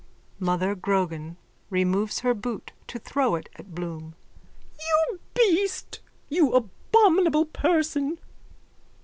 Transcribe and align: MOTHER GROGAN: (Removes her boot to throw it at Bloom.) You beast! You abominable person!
MOTHER 0.39 0.73
GROGAN: 0.73 1.37
(Removes 1.69 2.21
her 2.21 2.33
boot 2.33 2.71
to 2.87 2.97
throw 2.97 3.35
it 3.35 3.49
at 3.57 3.75
Bloom.) 3.75 4.15
You 4.79 5.19
beast! 5.35 5.99
You 6.27 6.53
abominable 6.55 7.45
person! 7.45 8.17